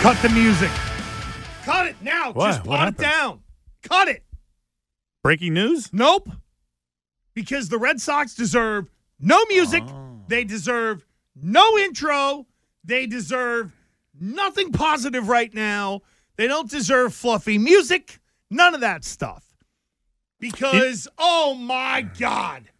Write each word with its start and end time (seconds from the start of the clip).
Cut 0.00 0.16
the 0.22 0.28
music. 0.28 0.70
Cut 1.64 1.86
it 1.86 1.96
now. 2.00 2.32
What? 2.32 2.46
Just 2.46 2.60
What 2.60 2.76
plot 2.76 2.88
it 2.88 2.98
down. 2.98 3.40
Cut 3.82 4.06
it. 4.06 4.22
Breaking 5.24 5.54
news? 5.54 5.92
Nope. 5.92 6.30
Because 7.34 7.68
the 7.68 7.78
Red 7.78 8.00
Sox 8.00 8.34
deserve 8.34 8.88
no 9.18 9.44
music. 9.46 9.82
Oh. 9.86 10.20
They 10.28 10.44
deserve 10.44 11.04
no 11.34 11.76
intro. 11.78 12.46
They 12.84 13.06
deserve 13.06 13.72
nothing 14.18 14.70
positive 14.70 15.28
right 15.28 15.52
now. 15.52 16.02
They 16.36 16.46
don't 16.46 16.70
deserve 16.70 17.12
fluffy 17.12 17.58
music. 17.58 18.20
None 18.50 18.76
of 18.76 18.80
that 18.82 19.04
stuff. 19.04 19.44
Because, 20.38 21.08
oh 21.18 21.54
my 21.54 22.02
God. 22.02 22.70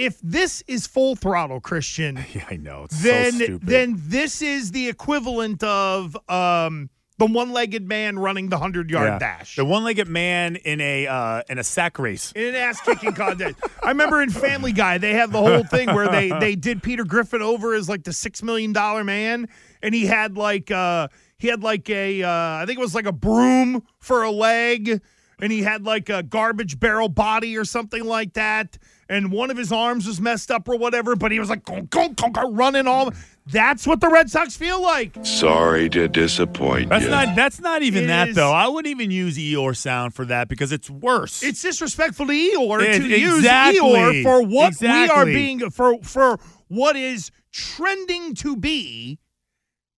If 0.00 0.18
this 0.22 0.62
is 0.66 0.86
full 0.86 1.16
throttle, 1.16 1.60
Christian, 1.60 2.24
Yeah, 2.34 2.44
I 2.50 2.56
know. 2.56 2.84
It's 2.84 3.02
then 3.02 3.32
so 3.32 3.58
then 3.62 3.94
this 3.98 4.40
is 4.42 4.70
the 4.72 4.88
equivalent 4.88 5.62
of 5.62 6.16
um, 6.28 6.88
the 7.18 7.26
one-legged 7.26 7.86
man 7.86 8.18
running 8.18 8.48
the 8.48 8.56
hundred-yard 8.58 9.06
Yeah. 9.06 9.18
dash. 9.18 9.56
The 9.56 9.64
one-legged 9.64 10.08
man 10.08 10.56
in 10.56 10.80
a 10.80 11.06
uh, 11.06 11.42
in 11.50 11.58
a 11.58 11.64
sack 11.64 11.98
race. 11.98 12.32
in 12.34 12.46
an 12.46 12.54
ass 12.54 12.80
kicking 12.80 13.12
contest. 13.12 13.56
I 13.82 13.88
remember 13.88 14.22
in 14.22 14.30
Family 14.30 14.72
Guy 14.72 14.96
they 14.98 15.12
have 15.14 15.30
the 15.32 15.40
whole 15.42 15.64
thing 15.64 15.94
where 15.94 16.08
they 16.08 16.30
they 16.40 16.54
did 16.56 16.82
Peter 16.82 17.04
Griffin 17.04 17.42
over 17.42 17.74
as 17.74 17.88
like 17.88 18.04
the 18.04 18.12
six 18.14 18.42
million 18.42 18.72
dollar 18.72 19.04
man, 19.04 19.48
and 19.82 19.94
he 19.94 20.06
had 20.06 20.36
like 20.38 20.70
uh 20.70 21.08
he 21.38 21.48
had 21.48 21.62
like 21.62 21.90
a 21.90 22.22
uh, 22.22 22.28
I 22.30 22.64
think 22.66 22.78
it 22.78 22.82
was 22.82 22.94
like 22.94 23.06
a 23.06 23.12
broom 23.12 23.82
for 23.98 24.22
a 24.22 24.30
leg, 24.30 25.02
and 25.42 25.52
he 25.52 25.62
had 25.62 25.84
like 25.84 26.08
a 26.08 26.22
garbage 26.22 26.80
barrel 26.80 27.08
body 27.10 27.56
or 27.58 27.66
something 27.66 28.04
like 28.04 28.32
that, 28.34 28.78
and 29.10 29.30
one 29.32 29.50
of 29.50 29.56
his 29.56 29.70
arms 29.72 30.06
was 30.06 30.20
messed 30.20 30.50
up 30.50 30.68
or 30.68 30.76
whatever, 30.76 31.16
but 31.16 31.32
he 31.32 31.38
was 31.40 31.50
like 31.50 31.62
running 31.68 32.86
all. 32.86 33.12
That's 33.46 33.86
what 33.86 34.00
the 34.00 34.08
Red 34.08 34.30
Sox 34.30 34.56
feel 34.56 34.80
like. 34.80 35.16
Sorry 35.24 35.88
to 35.90 36.06
disappoint 36.06 36.88
That's 36.90 37.04
you. 37.04 37.10
not 37.10 37.34
that's 37.34 37.60
not 37.60 37.82
even 37.82 38.04
It 38.04 38.06
that 38.06 38.28
is- 38.28 38.36
though. 38.36 38.52
I 38.52 38.68
wouldn't 38.68 38.90
even 38.90 39.10
use 39.10 39.36
Eeyore 39.36 39.76
sound 39.76 40.14
for 40.14 40.24
that 40.26 40.48
because 40.48 40.70
it's 40.72 40.88
worse. 40.88 41.42
It's 41.42 41.60
disrespectful 41.60 42.26
to 42.28 42.32
Eeyore 42.32 42.82
It- 42.82 42.98
to 43.00 43.08
use 43.08 43.38
exactly. 43.38 43.80
Eeyore 43.80 44.22
for 44.22 44.42
what 44.42 44.74
we 44.80 44.86
are 45.08 45.24
being 45.26 45.68
for 45.70 45.98
for 46.02 46.38
what 46.68 46.94
is 46.94 47.32
trending 47.52 48.34
to 48.36 48.56
be 48.56 49.18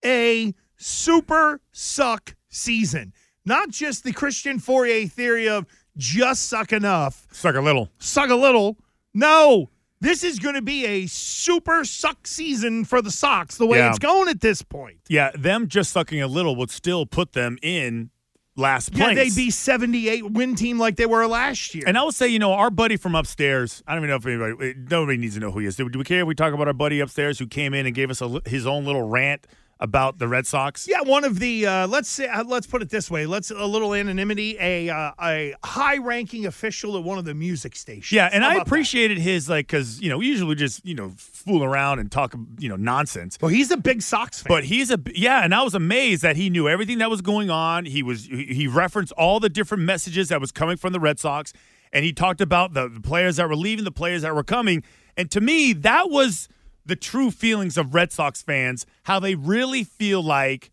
a 0.05 0.55
super 0.77 1.61
suck 1.73 2.35
season. 2.49 3.13
Not 3.45 3.71
just 3.71 4.05
the 4.05 4.13
Christian 4.13 4.59
Fauria 4.61 5.11
theory 5.11 5.49
of 5.49 5.67
just 5.97 6.49
suck 6.49 6.73
enough, 6.73 7.27
Suck 7.33 7.55
a 7.57 7.61
little. 7.61 7.91
suck 7.99 8.31
a 8.31 8.35
little. 8.35 8.79
No, 9.15 9.71
this 10.01 10.25
is 10.25 10.39
going 10.39 10.55
to 10.55 10.63
be 10.63 10.85
a 10.87 11.07
super 11.07 11.85
suck 11.85 12.27
season 12.27 12.85
for 12.85 13.01
the 13.03 13.11
Sox 13.11 13.57
the 13.57 13.67
way 13.67 13.79
Yeah. 13.79 13.91
it's 13.91 13.99
going 13.99 14.29
at 14.29 14.41
this 14.41 14.63
point. 14.63 14.99
Yeah, 15.09 15.31
them 15.35 15.69
just 15.69 15.93
sucking 15.93 16.21
a 16.23 16.27
little 16.27 16.57
would 16.57 16.71
still 16.71 17.07
put 17.07 17.33
them 17.33 17.59
in 17.63 18.11
last 18.57 18.95
Yeah, 18.95 19.13
place. 19.13 19.35
they'd 19.35 19.41
be 19.45 19.51
78 19.51 20.31
win 20.33 20.55
team 20.55 20.79
like 20.79 20.97
they 20.97 21.07
were 21.07 21.27
last 21.27 21.75
year. 21.75 21.85
And 21.87 21.97
I 21.97 22.03
will 22.03 22.13
say, 22.13 22.29
you 22.29 22.39
know, 22.39 22.53
our 22.53 22.71
buddy 22.71 22.97
from 22.97 23.15
upstairs. 23.15 23.83
I 23.87 23.95
don't 23.95 24.05
even 24.05 24.11
know 24.11 24.17
if 24.17 24.27
anybody, 24.27 24.75
nobody 24.91 25.19
needs 25.19 25.35
to 25.35 25.41
know 25.41 25.51
who 25.53 25.61
he 25.61 25.67
is. 25.67 25.77
Do 25.77 25.87
we 25.87 26.05
care 26.05 26.21
if 26.23 26.27
we 26.27 26.35
talk 26.35 26.53
about 26.53 26.67
our 26.69 26.75
buddy 26.75 27.01
upstairs 27.01 27.39
who 27.39 27.47
came 27.47 27.73
in 27.73 27.87
and 27.87 27.95
gave 27.95 28.11
us 28.11 28.21
a, 28.21 28.41
his 28.47 28.67
own 28.67 28.85
little 28.85 29.09
rant 29.09 29.47
about 29.83 30.19
the 30.19 30.29
Red 30.29 30.47
Sox? 30.47 30.87
Yeah, 30.89 31.03
one 31.03 31.25
of 31.25 31.41
the 31.41 31.67
uh, 31.67 31.87
let's 31.89 32.09
say 32.09 32.29
uh, 32.29 32.45
let's 32.45 32.67
put 32.67 32.81
it 32.81 32.89
this 32.89 33.11
way. 33.11 33.27
Let's 33.27 33.51
a 33.51 33.67
little 33.67 33.93
anonymity. 33.93 34.57
A 34.61 34.89
uh, 34.89 35.11
a 35.21 35.55
high 35.65 35.99
ranking 35.99 36.47
official 36.47 36.97
at 36.97 37.03
one 37.03 37.19
of 37.19 37.25
the 37.25 37.35
music 37.35 37.75
stations. 37.75 38.13
Yeah, 38.13 38.31
and 38.33 38.45
How 38.45 38.51
I 38.51 38.53
about 38.55 38.65
that? 38.67 38.69
appreciated 38.69 39.19
his 39.19 39.49
like 39.49 39.67
because 39.67 40.01
you 40.01 40.09
know 40.09 40.19
we 40.19 40.27
usually 40.29 40.55
just 40.55 40.87
you 40.87 40.95
know 40.95 41.13
fool 41.17 41.65
around 41.65 41.99
and 41.99 42.11
talk 42.11 42.35
you 42.59 42.69
know 42.69 42.77
nonsense. 42.77 43.37
Well, 43.41 43.51
he's 43.51 43.71
a 43.73 43.77
big 43.77 44.01
Sox 44.03 44.43
fan. 44.43 44.49
But 44.49 44.65
he's 44.65 44.91
a 44.93 45.01
yeah, 45.15 45.43
and 45.45 45.53
I 45.55 45.63
was 45.63 45.75
amazed 45.75 46.23
that 46.23 46.37
he 46.37 46.49
knew 46.49 46.69
everything 46.69 46.99
that 46.99 47.11
was 47.11 47.21
going 47.21 47.51
on. 47.51 47.85
He 47.85 48.03
was 48.05 48.27
he 48.27 48.45
he 48.47 48.69
referenced 48.69 49.13
all 49.13 49.41
the 49.41 49.49
different 49.51 49.83
messages 49.83 50.29
that 50.29 50.41
was 50.41 50.53
coming 50.53 50.77
from 50.77 50.93
the 50.93 51.01
Red 51.01 51.19
Sox, 51.19 51.53
and 51.93 52.05
he 52.05 52.13
talked 52.13 52.41
about 52.41 52.73
the, 52.73 52.89
the 52.89 53.01
players 53.01 53.37
that 53.37 53.49
were 53.49 53.57
leaving, 53.57 53.85
the 53.85 53.91
players 53.91 54.23
that 54.23 54.33
were 54.33 54.45
coming, 54.45 54.85
and 55.17 55.29
to 55.33 55.41
me 55.41 55.73
that 55.73 56.09
was 56.09 56.49
the 56.85 56.97
true 56.97 57.31
feelings 57.31 57.77
of 57.77 57.95
Red 57.95 58.13
Sox 58.13 58.43
fans, 58.43 58.87
how 59.05 59.21
they 59.21 59.35
really 59.35 59.85
feel 59.85 60.23
like 60.23 60.71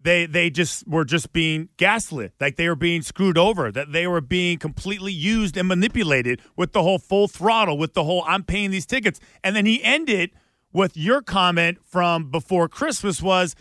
they 0.00 0.26
they 0.26 0.48
just 0.50 0.86
were 0.86 1.04
just 1.04 1.32
being 1.32 1.68
gaslit, 1.76 2.32
like 2.40 2.56
they 2.56 2.68
were 2.68 2.76
being 2.76 3.02
screwed 3.02 3.36
over, 3.36 3.70
that 3.72 3.92
they 3.92 4.06
were 4.06 4.20
being 4.20 4.58
completely 4.58 5.12
used 5.12 5.56
and 5.56 5.68
manipulated 5.68 6.40
with 6.56 6.72
the 6.72 6.82
whole 6.82 6.98
full 6.98 7.28
throttle, 7.28 7.76
with 7.76 7.94
the 7.94 8.04
whole 8.04 8.24
I'm 8.26 8.44
paying 8.44 8.70
these 8.70 8.86
tickets. 8.86 9.20
And 9.42 9.56
then 9.56 9.66
he 9.66 9.82
ended 9.82 10.30
with 10.72 10.96
your 10.96 11.22
comment 11.22 11.78
from 11.84 12.30
before 12.30 12.68
Christmas 12.68 13.20
was 13.20 13.56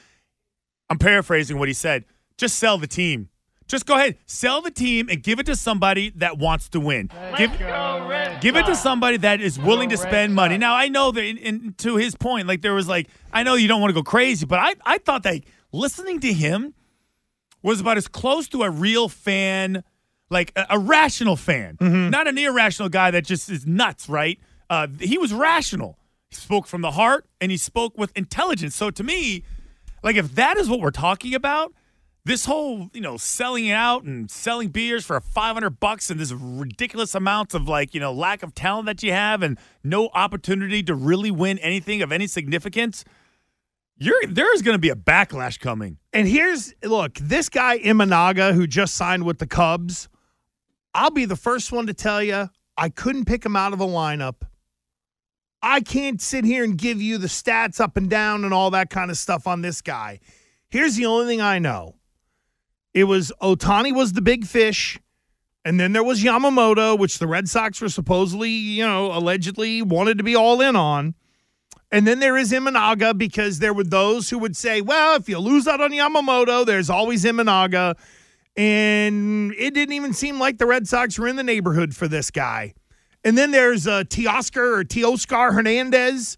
I'm 0.89 0.99
paraphrasing 0.99 1.57
what 1.57 1.67
he 1.67 1.73
said, 1.73 2.05
just 2.37 2.57
sell 2.57 2.77
the 2.77 2.87
team. 2.87 3.29
Just 3.67 3.85
go 3.85 3.95
ahead, 3.95 4.17
sell 4.25 4.61
the 4.61 4.71
team 4.71 5.09
and 5.09 5.21
give 5.21 5.39
it 5.39 5.45
to 5.47 5.55
somebody 5.55 6.11
that 6.15 6.37
wants 6.37 6.69
to 6.69 6.79
win. 6.79 7.09
Give, 7.37 7.51
give 8.41 8.55
it 8.55 8.65
to 8.65 8.75
somebody 8.75 9.17
that 9.17 9.41
is 9.41 9.59
willing 9.59 9.89
to 9.89 9.97
spend 9.97 10.33
money. 10.33 10.57
Now 10.57 10.73
I 10.75 10.87
know 10.87 11.11
that, 11.11 11.21
in, 11.23 11.37
in, 11.37 11.73
to 11.79 11.97
his 11.97 12.15
point, 12.15 12.47
like 12.47 12.61
there 12.61 12.73
was 12.73 12.87
like 12.87 13.09
I 13.33 13.43
know 13.43 13.55
you 13.55 13.67
don't 13.67 13.81
want 13.81 13.89
to 13.89 13.93
go 13.95 14.03
crazy, 14.03 14.45
but 14.45 14.59
I 14.59 14.75
I 14.85 14.97
thought 14.99 15.23
that 15.23 15.41
listening 15.73 16.21
to 16.21 16.31
him 16.31 16.73
was 17.61 17.81
about 17.81 17.97
as 17.97 18.07
close 18.07 18.47
to 18.49 18.63
a 18.63 18.69
real 18.69 19.09
fan, 19.09 19.83
like 20.29 20.53
a, 20.55 20.65
a 20.71 20.79
rational 20.79 21.35
fan, 21.35 21.77
not 21.81 22.27
an 22.27 22.37
irrational 22.37 22.87
guy 22.87 23.11
that 23.11 23.25
just 23.25 23.49
is 23.49 23.65
nuts. 23.67 24.07
Right? 24.07 24.39
Uh, 24.69 24.87
he 24.99 25.17
was 25.17 25.33
rational. 25.33 25.97
He 26.29 26.35
spoke 26.35 26.67
from 26.67 26.81
the 26.81 26.91
heart 26.91 27.25
and 27.41 27.51
he 27.51 27.57
spoke 27.57 27.97
with 27.97 28.11
intelligence. 28.15 28.75
So 28.75 28.91
to 28.91 29.03
me, 29.03 29.43
like 30.03 30.15
if 30.15 30.35
that 30.35 30.57
is 30.57 30.69
what 30.69 30.79
we're 30.79 30.91
talking 30.91 31.33
about, 31.33 31.73
this 32.27 32.45
whole 32.45 32.89
you 32.93 33.01
know 33.01 33.17
selling 33.17 33.71
out 33.71 34.03
and 34.03 34.29
selling 34.29 34.69
beers 34.69 35.05
for 35.05 35.19
500 35.19 35.79
bucks 35.79 36.09
and 36.09 36.19
this 36.19 36.31
ridiculous 36.31 37.15
amounts 37.15 37.53
of 37.53 37.67
like 37.67 37.93
you 37.93 37.99
know 37.99 38.13
lack 38.13 38.43
of 38.43 38.53
talent 38.53 38.85
that 38.85 39.01
you 39.01 39.11
have 39.11 39.41
and 39.41 39.57
no 39.83 40.09
opportunity 40.13 40.83
to 40.83 40.93
really 40.93 41.31
win 41.31 41.57
anything 41.59 42.01
of 42.01 42.11
any 42.11 42.27
significance 42.27 43.03
you're 43.97 44.27
there's 44.27 44.61
going 44.61 44.75
to 44.75 44.79
be 44.79 44.89
a 44.89 44.95
backlash 44.95 45.59
coming 45.59 45.97
and 46.17 46.27
here's 46.27 46.73
look, 46.83 47.13
this 47.19 47.47
guy 47.47 47.77
Imanaga 47.77 48.51
who 48.51 48.65
just 48.65 48.95
signed 48.95 49.23
with 49.23 49.37
the 49.37 49.45
Cubs. 49.45 50.09
I'll 50.95 51.11
be 51.11 51.25
the 51.25 51.35
first 51.35 51.71
one 51.71 51.85
to 51.85 51.93
tell 51.93 52.23
you 52.23 52.49
I 52.75 52.89
couldn't 52.89 53.25
pick 53.25 53.45
him 53.45 53.55
out 53.55 53.71
of 53.71 53.81
a 53.81 53.85
lineup. 53.85 54.37
I 55.61 55.81
can't 55.81 56.19
sit 56.19 56.43
here 56.43 56.63
and 56.63 56.75
give 56.75 56.99
you 56.99 57.19
the 57.19 57.27
stats 57.27 57.79
up 57.79 57.97
and 57.97 58.09
down 58.09 58.45
and 58.45 58.51
all 58.51 58.71
that 58.71 58.89
kind 58.89 59.11
of 59.11 59.17
stuff 59.19 59.45
on 59.45 59.61
this 59.61 59.83
guy. 59.83 60.19
Here's 60.69 60.95
the 60.95 61.05
only 61.05 61.27
thing 61.27 61.39
I 61.39 61.59
know. 61.59 61.96
It 62.97 63.03
was 63.03 63.31
Ohtani 63.43 63.93
was 63.93 64.13
the 64.13 64.23
big 64.23 64.47
fish, 64.47 64.99
and 65.63 65.79
then 65.79 65.93
there 65.93 66.03
was 66.03 66.23
Yamamoto, 66.23 66.97
which 66.97 67.19
the 67.19 67.27
Red 67.27 67.47
Sox 67.47 67.79
were 67.79 67.89
supposedly, 67.89 68.49
you 68.49 68.83
know, 68.83 69.15
allegedly 69.15 69.83
wanted 69.83 70.17
to 70.17 70.23
be 70.23 70.35
all 70.35 70.61
in 70.61 70.75
on. 70.75 71.13
And 71.91 72.07
then 72.07 72.17
there 72.17 72.35
is 72.35 72.51
Imanaga 72.51 73.15
because 73.15 73.59
there 73.59 73.71
were 73.71 73.83
those 73.83 74.31
who 74.31 74.39
would 74.39 74.57
say, 74.57 74.81
well, 74.81 75.15
if 75.15 75.29
you 75.29 75.37
lose 75.37 75.67
out 75.67 75.79
on 75.79 75.91
Yamamoto, 75.91 76.65
there's 76.65 76.89
always 76.89 77.23
Imanaga. 77.23 77.95
And 78.55 79.53
it 79.59 79.75
didn't 79.75 79.93
even 79.93 80.13
seem 80.13 80.39
like 80.39 80.57
the 80.57 80.65
Red 80.65 80.87
Sox 80.87 81.19
were 81.19 81.27
in 81.27 81.35
the 81.35 81.43
neighborhood 81.43 81.95
for 81.95 82.07
this 82.07 82.31
guy. 82.31 82.73
And 83.23 83.37
then 83.37 83.51
there's 83.51 83.85
uh, 83.85 84.05
Teoscar 84.05 84.79
or 84.79 84.83
Teoscar 84.83 85.53
Hernandez, 85.53 86.35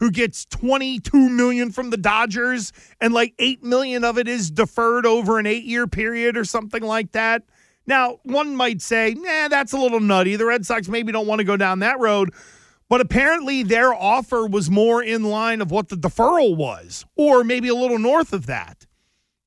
who 0.00 0.10
gets 0.10 0.46
22 0.46 1.28
million 1.28 1.70
from 1.70 1.90
the 1.90 1.96
Dodgers 1.96 2.72
and 3.00 3.14
like 3.14 3.34
8 3.38 3.62
million 3.62 4.02
of 4.02 4.18
it 4.18 4.26
is 4.26 4.50
deferred 4.50 5.06
over 5.06 5.38
an 5.38 5.44
8-year 5.44 5.86
period 5.86 6.36
or 6.36 6.44
something 6.44 6.82
like 6.82 7.12
that. 7.12 7.42
Now, 7.86 8.18
one 8.24 8.56
might 8.56 8.80
say, 8.80 9.14
"Nah, 9.16 9.48
that's 9.48 9.72
a 9.72 9.78
little 9.78 10.00
nutty. 10.00 10.36
The 10.36 10.46
Red 10.46 10.66
Sox 10.66 10.88
maybe 10.88 11.12
don't 11.12 11.26
want 11.26 11.40
to 11.40 11.44
go 11.44 11.56
down 11.56 11.80
that 11.80 11.98
road." 11.98 12.32
But 12.88 13.00
apparently 13.00 13.62
their 13.62 13.94
offer 13.94 14.46
was 14.46 14.68
more 14.70 15.02
in 15.02 15.22
line 15.22 15.60
of 15.60 15.70
what 15.70 15.88
the 15.88 15.96
deferral 15.96 16.56
was 16.56 17.04
or 17.14 17.44
maybe 17.44 17.68
a 17.68 17.74
little 17.74 17.98
north 17.98 18.32
of 18.32 18.46
that. 18.46 18.86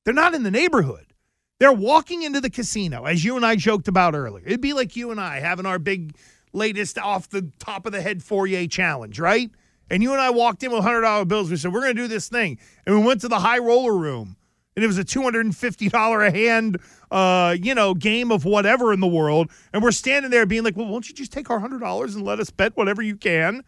They're 0.04 0.14
not 0.14 0.34
in 0.34 0.44
the 0.44 0.50
neighborhood. 0.50 1.12
They're 1.60 1.72
walking 1.72 2.22
into 2.22 2.40
the 2.40 2.50
casino, 2.50 3.04
as 3.04 3.24
you 3.24 3.36
and 3.36 3.44
I 3.44 3.56
joked 3.56 3.86
about 3.86 4.14
earlier. 4.14 4.46
It'd 4.46 4.60
be 4.60 4.72
like 4.72 4.96
you 4.96 5.10
and 5.10 5.20
I 5.20 5.40
having 5.40 5.66
our 5.66 5.78
big 5.78 6.16
latest 6.52 6.98
off 6.98 7.28
the 7.28 7.50
top 7.58 7.86
of 7.86 7.92
the 7.92 8.00
head 8.00 8.20
Fauria 8.20 8.70
challenge, 8.70 9.18
right? 9.18 9.50
And 9.90 10.02
you 10.02 10.12
and 10.12 10.20
I 10.20 10.30
walked 10.30 10.62
in 10.62 10.72
with 10.72 10.82
$100 10.82 11.28
bills. 11.28 11.50
We 11.50 11.56
said, 11.56 11.72
we're 11.72 11.80
going 11.80 11.96
to 11.96 12.02
do 12.02 12.08
this 12.08 12.28
thing. 12.28 12.58
And 12.86 12.98
we 12.98 13.04
went 13.04 13.20
to 13.22 13.28
the 13.28 13.38
high 13.38 13.58
roller 13.58 13.96
room, 13.96 14.36
and 14.76 14.84
it 14.84 14.86
was 14.86 14.98
a 14.98 15.04
$250 15.04 16.26
a 16.26 16.30
hand, 16.30 16.78
uh, 17.10 17.56
you 17.60 17.74
know, 17.74 17.94
game 17.94 18.32
of 18.32 18.44
whatever 18.44 18.92
in 18.92 19.00
the 19.00 19.06
world. 19.06 19.50
And 19.72 19.82
we're 19.82 19.92
standing 19.92 20.30
there 20.30 20.46
being 20.46 20.64
like, 20.64 20.76
well, 20.76 20.88
won't 20.88 21.08
you 21.08 21.14
just 21.14 21.32
take 21.32 21.50
our 21.50 21.60
$100 21.60 22.14
and 22.14 22.24
let 22.24 22.40
us 22.40 22.50
bet 22.50 22.76
whatever 22.76 23.02
you 23.02 23.16
can? 23.16 23.62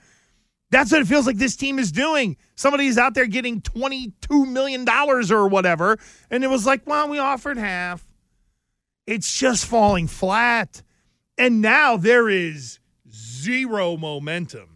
That's 0.71 0.91
what 0.91 1.01
it 1.01 1.07
feels 1.07 1.27
like 1.27 1.37
this 1.37 1.55
team 1.55 1.79
is 1.79 1.93
doing. 1.93 2.37
Somebody's 2.57 2.99
out 2.99 3.15
there 3.15 3.27
getting 3.27 3.61
$22 3.61 4.49
million 4.51 4.85
or 4.89 5.47
whatever. 5.49 5.97
And 6.29 6.43
it 6.43 6.49
was 6.49 6.67
like, 6.67 6.85
well, 6.87 7.09
we 7.09 7.19
offered 7.19 7.57
half. 7.57 8.05
It's 9.07 9.39
just 9.39 9.65
falling 9.67 10.09
flat. 10.09 10.83
And 11.39 11.62
now 11.62 11.97
there 11.97 12.29
is 12.29 12.81
zero 13.09 13.97
momentum 13.97 14.75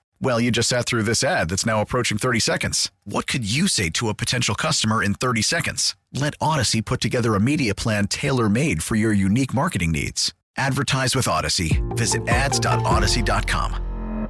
Well, 0.23 0.39
you 0.39 0.51
just 0.51 0.69
sat 0.69 0.85
through 0.85 1.01
this 1.03 1.23
ad 1.23 1.49
that's 1.49 1.65
now 1.65 1.81
approaching 1.81 2.19
30 2.19 2.39
seconds. 2.39 2.91
What 3.05 3.25
could 3.25 3.43
you 3.43 3.67
say 3.67 3.89
to 3.91 4.07
a 4.07 4.13
potential 4.13 4.53
customer 4.53 5.03
in 5.03 5.15
30 5.15 5.41
seconds? 5.41 5.95
Let 6.13 6.37
Audacy 6.37 6.85
put 6.85 7.01
together 7.01 7.33
a 7.33 7.39
media 7.39 7.73
plan 7.73 8.05
tailor 8.05 8.47
made 8.47 8.83
for 8.83 8.95
your 8.95 9.13
unique 9.13 9.51
marketing 9.51 9.91
needs. 9.91 10.31
Advertise 10.57 11.15
with 11.15 11.25
Audacy. 11.25 11.81
Visit 11.97 12.27
ads.audacy.com. 12.27 14.29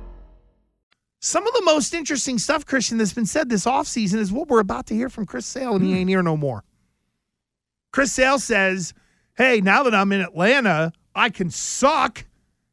Some 1.20 1.46
of 1.46 1.54
the 1.54 1.62
most 1.66 1.94
interesting 1.94 2.40
stuff, 2.40 2.66
Christian, 2.66 2.98
that's 2.98 3.14
been 3.14 3.26
said 3.26 3.50
this 3.50 3.66
offseason 3.66 4.18
is 4.18 4.32
what 4.32 4.48
we're 4.48 4.62
about 4.62 4.88
to 4.88 4.96
hear 4.96 5.10
from 5.10 5.26
Chris 5.26 5.46
Sale, 5.46 5.76
and 5.76 5.84
he 5.84 5.92
hmm. 5.92 5.98
ain't 5.98 6.10
here 6.10 6.24
no 6.24 6.38
more. 6.38 6.64
Chris 7.92 8.14
Sale 8.14 8.40
says, 8.40 8.94
Hey, 9.36 9.60
now 9.60 9.84
that 9.84 9.94
I'm 9.94 10.14
in 10.14 10.22
Atlanta, 10.22 10.94
I 11.14 11.30
can 11.30 11.50
suck 11.50 12.24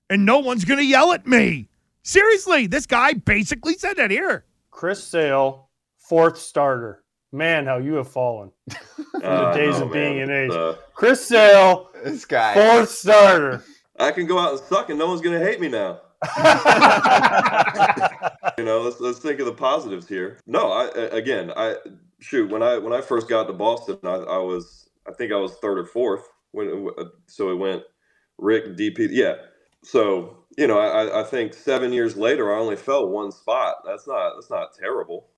and 0.09 0.25
no 0.25 0.39
one's 0.39 0.65
going 0.65 0.79
to 0.79 0.87
yell 0.87 1.13
at 1.13 1.27
me. 1.27 1.68
Seriously, 2.09 2.67
this 2.67 2.87
guy 2.87 3.13
basically 3.13 3.75
said 3.75 3.99
that 3.99 4.11
here. 4.11 4.47
Chris 4.71 5.05
Sale, 5.05 5.69
fourth 5.99 6.39
starter. 6.39 7.05
Man, 7.33 7.67
how 7.67 7.77
you 7.77 7.97
have 7.97 8.09
fallen 8.11 8.51
from 9.11 9.21
the 9.21 9.27
Uh, 9.31 9.53
days 9.55 9.79
no, 9.79 9.85
of 9.85 9.93
being 9.93 10.17
man. 10.17 10.31
an 10.31 10.51
ace. 10.51 10.57
Uh, 10.57 10.77
Chris 10.95 11.23
Sale, 11.29 11.91
this 12.03 12.25
guy. 12.25 12.55
fourth 12.55 12.89
starter. 12.89 13.63
I 14.01 14.11
can 14.13 14.27
go 14.27 14.39
out 14.39 14.53
and 14.53 14.61
suck 14.61 14.89
and 14.89 14.99
no 14.99 15.07
one's 15.07 15.21
gonna 15.21 15.39
hate 15.39 15.61
me 15.61 15.69
now. 15.69 16.01
you 18.57 18.65
know, 18.65 18.81
let's 18.81 18.99
let's 19.01 19.19
think 19.19 19.39
of 19.41 19.45
the 19.45 19.53
positives 19.55 20.09
here. 20.09 20.39
No, 20.47 20.73
I 20.73 20.87
a- 20.97 21.11
again, 21.11 21.53
I 21.59 21.77
shoot 22.21 22.51
when 22.51 22.63
I 22.63 22.79
when 22.79 22.95
I 22.95 23.03
first 23.03 23.29
got 23.29 23.49
to 23.49 23.53
Boston, 23.53 23.99
I, 24.03 24.15
I 24.15 24.39
was 24.39 24.89
I 25.07 25.13
think 25.13 25.31
I 25.31 25.37
was 25.37 25.53
third 25.57 25.79
or 25.79 25.85
fourth 25.85 26.23
when 26.53 26.69
it, 26.69 27.07
so 27.27 27.51
it 27.51 27.57
went 27.57 27.83
Rick 28.39 28.79
DP, 28.79 29.09
yeah. 29.11 29.35
So 29.85 30.38
you 30.59 30.67
know, 30.67 30.79
I 30.79 31.21
I 31.21 31.25
think 31.25 31.55
seven 31.55 31.93
years 31.93 32.17
later, 32.17 32.53
I 32.53 32.59
only 32.59 32.77
fell 32.77 33.09
one 33.09 33.31
spot. 33.33 33.77
That's 33.87 34.07
not 34.09 34.35
that's 34.35 34.51
not 34.51 34.75
terrible. 34.79 35.29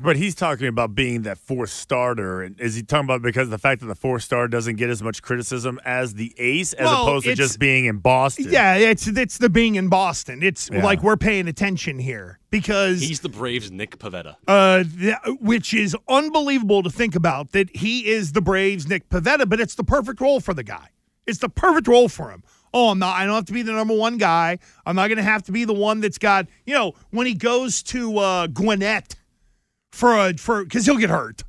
But 0.00 0.14
he's 0.16 0.36
talking 0.36 0.68
about 0.68 0.94
being 0.94 1.22
that 1.22 1.38
fourth 1.38 1.70
starter. 1.70 2.40
And 2.42 2.60
is 2.60 2.76
he 2.76 2.84
talking 2.84 3.06
about 3.06 3.20
because 3.20 3.48
of 3.48 3.50
the 3.50 3.58
fact 3.58 3.80
that 3.80 3.88
the 3.88 3.96
fourth 3.96 4.22
star 4.22 4.46
doesn't 4.46 4.76
get 4.76 4.90
as 4.90 5.02
much 5.02 5.22
criticism 5.22 5.80
as 5.84 6.14
the 6.14 6.32
ace, 6.38 6.72
as 6.74 6.84
Well, 6.84 7.02
opposed 7.02 7.26
to 7.26 7.34
just 7.34 7.58
being 7.58 7.86
in 7.86 7.98
Boston? 7.98 8.46
Yeah, 8.48 8.76
it's 8.76 9.08
it's 9.08 9.38
the 9.38 9.48
being 9.50 9.74
in 9.74 9.88
Boston. 9.88 10.40
It's 10.44 10.70
Yeah. 10.72 10.84
like 10.84 11.02
we're 11.02 11.16
paying 11.16 11.48
attention 11.48 11.98
here 11.98 12.38
because 12.50 13.00
He's 13.00 13.18
the 13.20 13.28
Braves' 13.28 13.72
Nick 13.72 13.98
Pivetta. 13.98 14.36
uh, 14.46 14.84
th- 14.84 15.16
which 15.40 15.74
is 15.74 15.96
unbelievable 16.08 16.84
to 16.84 16.90
think 16.90 17.16
about 17.16 17.50
that 17.50 17.74
he 17.74 18.06
is 18.06 18.30
the 18.32 18.40
Braves 18.40 18.86
Nick 18.88 19.08
Pivetta, 19.08 19.48
but 19.48 19.58
it's 19.58 19.74
the 19.74 19.82
perfect 19.84 20.20
role 20.20 20.38
for 20.38 20.54
the 20.54 20.62
guy. 20.62 20.90
It's 21.26 21.38
the 21.40 21.48
perfect 21.48 21.88
role 21.88 22.08
for 22.08 22.30
him. 22.30 22.44
Oh, 22.72 22.90
I'm 22.90 22.98
not. 22.98 23.16
I 23.16 23.24
don't 23.24 23.34
have 23.34 23.46
to 23.46 23.52
be 23.52 23.62
the 23.62 23.72
number 23.72 23.94
one 23.94 24.18
guy. 24.18 24.58
I'm 24.84 24.96
not 24.96 25.08
going 25.08 25.18
to 25.18 25.22
have 25.22 25.42
to 25.44 25.52
be 25.52 25.64
the 25.64 25.72
one 25.72 26.00
that's 26.00 26.18
got. 26.18 26.46
You 26.66 26.74
know, 26.74 26.92
when 27.10 27.26
he 27.26 27.34
goes 27.34 27.82
to 27.84 28.18
uh, 28.18 28.46
Gwinnett 28.48 29.14
for 29.92 30.14
a 30.14 30.34
for 30.34 30.64
because 30.64 30.86
he'll 30.86 30.98
get 30.98 31.10
hurt. 31.10 31.44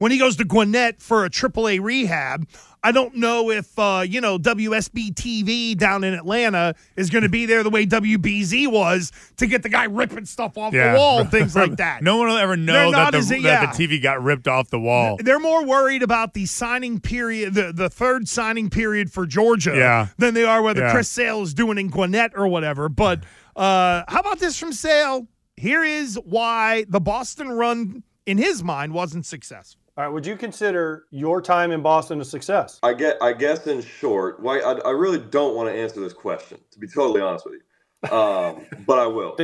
When 0.00 0.10
he 0.10 0.16
goes 0.18 0.36
to 0.36 0.44
Gwinnett 0.44 1.02
for 1.02 1.26
a 1.26 1.30
AAA 1.30 1.78
rehab, 1.78 2.48
I 2.82 2.90
don't 2.90 3.16
know 3.16 3.50
if 3.50 3.78
uh, 3.78 4.02
you 4.08 4.22
know 4.22 4.38
WSB 4.38 5.12
TV 5.12 5.76
down 5.76 6.04
in 6.04 6.14
Atlanta 6.14 6.74
is 6.96 7.10
going 7.10 7.22
to 7.24 7.28
be 7.28 7.44
there 7.44 7.62
the 7.62 7.68
way 7.68 7.84
WBZ 7.84 8.72
was 8.72 9.12
to 9.36 9.46
get 9.46 9.62
the 9.62 9.68
guy 9.68 9.84
ripping 9.84 10.24
stuff 10.24 10.56
off 10.56 10.72
Yeah. 10.72 10.92
the 10.92 10.98
wall, 10.98 11.24
things 11.26 11.54
like 11.54 11.76
that. 11.76 12.02
no 12.02 12.16
one 12.16 12.28
will 12.28 12.38
ever 12.38 12.56
know 12.56 12.90
that, 12.92 13.10
the, 13.12 13.18
as- 13.18 13.28
that 13.28 13.40
yeah. 13.42 13.70
the 13.70 13.86
TV 13.86 14.02
got 14.02 14.22
ripped 14.22 14.48
off 14.48 14.70
the 14.70 14.80
wall. 14.80 15.18
They're 15.20 15.38
more 15.38 15.66
worried 15.66 16.02
about 16.02 16.32
the 16.32 16.46
signing 16.46 16.98
period, 16.98 17.52
the, 17.52 17.70
the 17.70 17.90
third 17.90 18.26
signing 18.26 18.70
period 18.70 19.12
for 19.12 19.26
Georgia, 19.26 19.74
Yeah. 19.76 20.06
than 20.16 20.32
they 20.32 20.44
are 20.44 20.62
whether. 20.62 20.90
Chris 20.90 21.10
Sale 21.10 21.42
is 21.42 21.52
doing 21.52 21.76
in 21.76 21.88
Gwinnett 21.88 22.32
or 22.34 22.48
whatever. 22.48 22.88
But 22.88 23.24
uh, 23.54 24.04
how 24.08 24.20
about 24.20 24.38
this 24.38 24.58
from 24.58 24.72
Sale? 24.72 25.26
Here 25.58 25.84
is 25.84 26.18
why 26.24 26.86
the 26.88 27.00
Boston 27.00 27.50
run, 27.50 28.02
in 28.24 28.38
his 28.38 28.64
mind, 28.64 28.94
wasn't 28.94 29.26
successful. 29.26 29.79
All 29.96 30.04
right, 30.04 30.12
would 30.12 30.24
you 30.24 30.36
consider 30.36 31.04
your 31.10 31.42
time 31.42 31.72
in 31.72 31.82
Boston 31.82 32.20
a 32.20 32.24
success? 32.24 32.78
I 32.82 32.94
get. 32.94 33.18
I 33.20 33.32
guess 33.32 33.66
in 33.66 33.82
short, 33.82 34.40
why 34.40 34.60
I, 34.60 34.74
I 34.78 34.90
really 34.90 35.18
don't 35.18 35.56
want 35.56 35.68
to 35.68 35.74
answer 35.74 36.00
this 36.00 36.12
question. 36.12 36.58
To 36.70 36.78
be 36.78 36.86
totally 36.86 37.20
honest 37.20 37.44
with 37.44 37.54
you, 37.54 38.16
um, 38.16 38.66
but 38.86 38.98
I 38.98 39.06
will. 39.06 39.36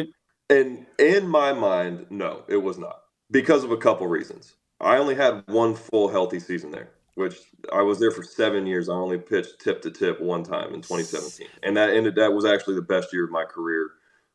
And 0.49 0.87
in 0.99 1.29
my 1.29 1.53
mind, 1.53 2.07
no, 2.11 2.45
it 2.49 2.59
was 2.59 2.79
not 2.79 3.03
because 3.31 3.65
of 3.65 3.73
a 3.73 3.77
couple 3.77 4.07
reasons. 4.07 4.55
I 4.81 4.99
only 4.99 5.15
had 5.15 5.43
one 5.47 5.75
full 5.75 6.09
healthy 6.09 6.39
season 6.39 6.71
there, 6.71 6.91
which 7.17 7.37
I 7.73 7.83
was 7.83 7.99
there 7.99 8.13
for 8.13 8.23
seven 8.23 8.67
years. 8.67 8.89
I 8.89 8.93
only 8.93 9.19
pitched 9.19 9.61
tip 9.61 9.83
to 9.83 9.91
tip 9.91 10.21
one 10.21 10.45
time 10.45 10.75
in 10.75 10.81
2017, 10.81 11.49
and 11.65 11.77
that 11.77 11.91
ended. 11.91 12.15
That 12.15 12.33
was 12.33 12.45
actually 12.45 12.77
the 12.77 12.83
best 12.83 13.13
year 13.13 13.25
of 13.25 13.31
my 13.31 13.45
career 13.45 13.91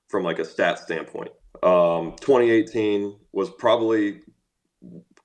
from 0.09 0.23
like 0.23 0.39
a 0.39 0.45
stat 0.45 0.77
standpoint. 0.79 1.31
Um, 1.63 2.15
2018 2.19 3.15
was 3.31 3.49
probably 3.49 4.19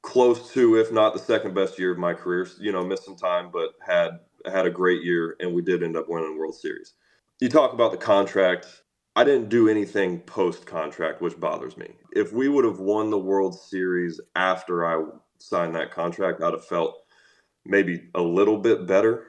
close 0.07 0.53
to, 0.53 0.77
if 0.77 0.93
not 0.93 1.13
the 1.13 1.19
second 1.19 1.53
best 1.53 1.79
year 1.81 1.91
of 1.91 1.99
my 1.99 2.15
career. 2.15 2.49
You 2.61 2.71
know, 2.71 2.85
missed 2.85 3.05
some 3.05 3.17
time, 3.17 3.51
but 3.53 3.71
had 3.85 4.21
had 4.47 4.65
a 4.65 4.71
great 4.71 5.03
year, 5.03 5.37
and 5.41 5.53
we 5.53 5.61
did 5.61 5.83
end 5.83 5.97
up 5.97 6.09
winning 6.09 6.33
the 6.33 6.39
World 6.39 6.55
Series. 6.55 6.95
You 7.41 7.49
talk 7.49 7.73
about 7.73 7.91
the 7.91 7.99
contract. 7.99 8.83
I 9.17 9.25
didn't 9.25 9.49
do 9.49 9.69
anything 9.69 10.21
post 10.21 10.65
contract, 10.65 11.21
which 11.21 11.39
bothers 11.41 11.77
me. 11.77 11.89
If 12.13 12.33
we 12.33 12.49
would 12.49 12.65
have 12.65 12.79
won 12.79 13.11
the 13.11 13.19
World 13.19 13.59
Series 13.59 14.21
after 14.37 14.87
I 14.87 15.05
signed 15.39 15.75
that 15.75 15.91
contract, 15.91 16.41
I'd 16.41 16.53
have 16.53 16.65
felt 16.65 17.03
maybe 17.65 18.09
a 18.15 18.23
little 18.23 18.59
bit 18.59 18.87
better. 18.87 19.27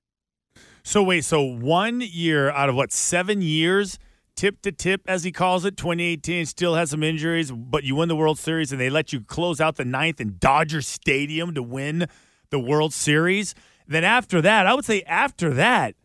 So 0.83 1.01
wait, 1.01 1.25
so 1.25 1.41
one 1.41 2.01
year 2.01 2.51
out 2.51 2.69
of 2.69 2.75
what 2.75 2.91
seven 2.91 3.41
years, 3.41 3.97
tip 4.37 4.61
to 4.61 4.71
tip 4.71 5.01
as 5.07 5.23
he 5.25 5.31
calls 5.33 5.65
it, 5.65 5.75
2018 5.75 6.45
still 6.45 6.75
has 6.75 6.91
some 6.91 7.03
injuries, 7.03 7.51
but 7.51 7.83
you 7.83 7.95
win 7.95 8.07
the 8.07 8.15
World 8.15 8.39
Series 8.39 8.71
and 8.71 8.79
they 8.79 8.89
let 8.89 9.11
you 9.11 9.19
close 9.21 9.59
out 9.59 9.75
the 9.75 9.83
ninth 9.83 10.21
in 10.21 10.37
Dodger 10.39 10.81
Stadium 10.81 11.53
to 11.55 11.61
win 11.63 12.07
the 12.49 12.59
World 12.59 12.93
Series. 12.93 13.53
Then 13.87 14.03
after 14.05 14.41
that, 14.41 14.65
I 14.67 14.73
would 14.73 14.85
say 14.85 15.01
after 15.01 15.53
that, 15.55 15.95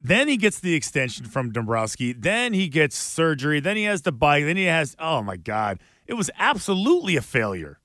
then 0.00 0.28
he 0.28 0.36
gets 0.36 0.60
the 0.60 0.74
extension 0.74 1.24
from 1.24 1.50
Dombrowski. 1.50 2.12
Then 2.12 2.52
he 2.52 2.68
gets 2.68 2.96
surgery. 2.96 3.58
Then 3.60 3.76
he 3.78 3.84
has 3.84 4.02
the 4.02 4.12
bike. 4.12 4.44
Then 4.44 4.56
he 4.58 4.64
has, 4.64 4.94
oh 4.98 5.22
my 5.22 5.36
God, 5.36 5.78
it 6.06 6.14
was 6.14 6.30
absolutely 6.38 7.16
a 7.16 7.22
failure. 7.22 7.78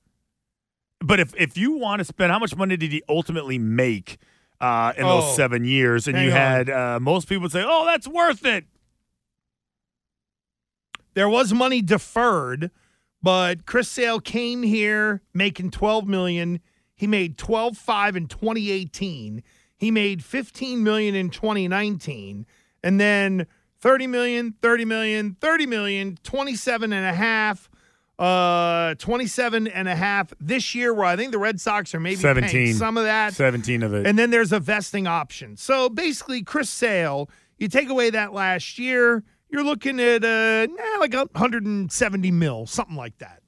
But 1.02 1.18
if, 1.18 1.34
if 1.38 1.56
you 1.56 1.72
want 1.72 2.00
to 2.00 2.04
spend, 2.04 2.30
how 2.30 2.38
much 2.38 2.54
money 2.54 2.76
did 2.76 2.92
he 2.92 3.02
ultimately 3.08 3.58
make 3.58 4.18
uh, 4.60 4.92
in 4.98 5.04
Oh, 5.04 5.22
those 5.22 5.34
seven 5.36 5.64
years? 5.64 6.06
And 6.06 6.18
you 6.18 6.26
on. 6.26 6.32
had 6.32 6.68
uh, 6.68 6.98
most 7.00 7.26
people 7.26 7.42
would 7.44 7.52
say, 7.52 7.64
oh, 7.66 7.86
that's 7.86 8.06
worth 8.06 8.44
it. 8.44 8.66
There 11.20 11.28
was 11.28 11.52
money 11.52 11.82
deferred, 11.82 12.70
but 13.22 13.66
Chris 13.66 13.90
Sale 13.90 14.20
came 14.20 14.62
here 14.62 15.20
making 15.34 15.70
12 15.70 16.08
million. 16.08 16.60
He 16.94 17.06
made 17.06 17.36
12.5 17.36 18.16
in 18.16 18.26
2018. 18.26 19.42
He 19.76 19.90
made 19.90 20.24
15 20.24 20.82
million 20.82 21.14
in 21.14 21.28
2019 21.28 22.46
and 22.82 22.98
then 22.98 23.46
30 23.82 24.06
million, 24.06 24.54
30 24.62 24.86
million, 24.86 25.36
30 25.42 25.66
million, 25.66 26.18
27 26.22 26.90
and 26.90 27.04
a 27.04 27.12
half 27.12 27.68
uh 28.18 28.94
27 28.94 29.66
and 29.66 29.88
a 29.88 29.94
half 29.94 30.32
this 30.40 30.74
year 30.74 30.94
where 30.94 31.04
I 31.04 31.16
think 31.16 31.32
the 31.32 31.38
Red 31.38 31.60
Sox 31.60 31.94
are 31.94 32.00
maybe 32.00 32.22
paying 32.22 32.34
17. 32.36 32.74
some 32.76 32.96
of 32.96 33.04
that. 33.04 33.34
17 33.34 33.82
of 33.82 33.92
it. 33.92 34.06
And 34.06 34.18
then 34.18 34.30
there's 34.30 34.52
a 34.52 34.58
vesting 34.60 35.06
option. 35.06 35.58
So 35.58 35.90
basically, 35.90 36.42
Chris 36.42 36.70
Sale, 36.70 37.28
you 37.58 37.68
take 37.68 37.90
away 37.90 38.08
that 38.08 38.32
last 38.32 38.78
year, 38.78 39.22
you're 39.50 39.64
looking 39.64 40.00
at 40.00 40.24
uh, 40.24 40.28
eh, 40.28 40.96
like 40.98 41.12
170 41.14 42.30
mil, 42.30 42.66
something 42.66 42.96
like 42.96 43.18
that, 43.18 43.42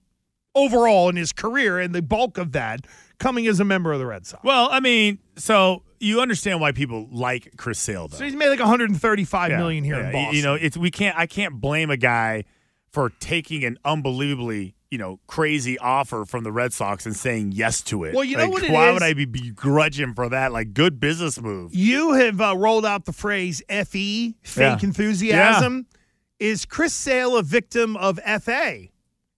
overall 0.55 1.09
in 1.09 1.17
his 1.17 1.33
career, 1.33 1.79
and 1.79 1.95
the 1.95 2.03
bulk 2.03 2.39
of 2.39 2.53
that 2.53 2.87
coming 3.19 3.47
as 3.47 3.61
a 3.61 3.65
member 3.65 3.93
of 3.93 3.99
the 3.99 4.07
Red 4.07 4.27
Sox. 4.27 4.43
well, 4.45 4.69
I 4.71 4.81
mean, 4.81 5.19
so 5.37 5.83
you 6.01 6.21
understand 6.21 6.61
why 6.61 6.73
people 6.73 7.09
like 7.13 7.57
Chris 7.57 7.79
Sale, 7.79 8.09
though. 8.09 8.17
So 8.19 8.25
he's 8.25 8.35
made 8.35 8.49
like 8.49 8.59
135 8.59 9.53
million 9.53 9.85
Yeah, 9.85 9.95
here 9.97 10.05
in. 10.07 10.13
Boston. 10.13 10.35
You 10.37 10.43
know, 10.43 10.55
it's 10.55 10.77
we 10.77 10.91
can't. 10.91 11.17
I 11.17 11.27
can't 11.27 11.61
blame 11.61 11.91
a 11.91 11.97
guy 11.97 12.45
for 12.91 13.11
taking 13.21 13.65
an 13.65 13.79
unbelievably, 13.85 14.75
you 14.91 14.99
know, 14.99 15.19
crazy 15.27 15.79
offer 15.79 16.25
from 16.27 16.45
the 16.45 16.53
Red 16.53 16.73
Sox 16.75 17.07
and 17.07 17.17
saying 17.17 17.53
yes 17.53 17.81
to 17.85 18.05
it. 18.05 18.13
Well, 18.15 18.25
you 18.25 18.37
know 18.37 18.45
Like, 18.45 18.53
what 18.53 18.71
Why 18.71 18.89
is? 18.89 18.95
would 18.95 19.03
I 19.03 19.15
be 19.15 19.25
begrudging 19.25 20.13
for 20.15 20.29
that? 20.29 20.53
Like, 20.53 20.75
good 20.75 20.99
business 21.01 21.41
move. 21.41 21.75
you 21.75 22.13
have 22.15 22.41
uh, 22.41 22.55
rolled 22.57 22.85
out 22.85 23.05
the 23.07 23.13
phrase 23.13 23.63
"fe" 23.69 24.35
fake 24.43 24.57
Yeah. 24.59 24.79
enthusiasm. 24.83 25.87
Is 26.43 26.65
Chris 26.67 26.93
Sale 26.93 27.37
a 27.37 27.43
victim 27.45 27.97
of 27.97 28.19
FA 28.43 28.89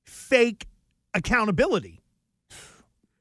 fake 0.04 0.66
accountability? 1.12 2.00